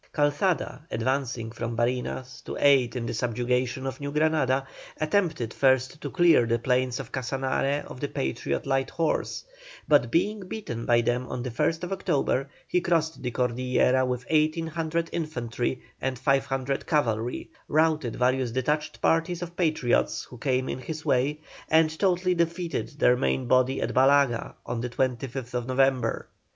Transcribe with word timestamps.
Calzada, 0.13 0.81
advancing 0.89 1.51
from 1.51 1.75
Barinas 1.77 2.43
to 2.45 2.57
aid 2.59 2.95
in 2.95 3.05
the 3.05 3.13
subjugation 3.13 3.85
of 3.85 4.01
New 4.01 4.11
Granada, 4.11 4.65
attempted 4.99 5.53
first 5.53 6.01
to 6.01 6.09
clear 6.09 6.47
the 6.47 6.57
plains 6.57 6.99
of 6.99 7.11
Casanare 7.11 7.85
of 7.85 7.99
the 7.99 8.07
Patriot 8.07 8.65
light 8.65 8.89
horse, 8.89 9.43
but 9.87 10.09
being 10.09 10.39
beaten 10.47 10.87
by 10.87 11.01
them 11.01 11.27
on 11.27 11.43
the 11.43 11.51
1st 11.51 11.91
October, 11.91 12.49
he 12.67 12.81
crossed 12.81 13.21
the 13.21 13.29
Cordillera 13.29 14.03
with 14.03 14.27
1,800 14.31 15.07
infantry 15.11 15.83
and 16.01 16.17
500 16.17 16.87
cavalry, 16.87 17.51
routed 17.67 18.15
various 18.15 18.49
detached 18.49 19.03
parties 19.03 19.43
of 19.43 19.55
Patriots 19.55 20.23
who 20.23 20.39
came 20.39 20.67
in 20.67 20.79
his 20.79 21.05
way, 21.05 21.39
and 21.69 21.99
totally 21.99 22.33
defeated 22.33 22.87
their 22.97 23.15
main 23.15 23.45
body 23.45 23.79
at 23.79 23.93
Balaga 23.93 24.55
on 24.65 24.81
the 24.81 24.89
25th 24.89 25.67
November. 25.67 26.27